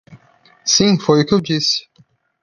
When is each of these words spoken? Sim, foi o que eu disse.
Sim, 0.65 0.99
foi 0.99 1.21
o 1.21 1.25
que 1.27 1.33
eu 1.35 1.39
disse. 1.39 1.87